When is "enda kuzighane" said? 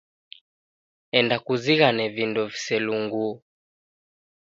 1.17-2.03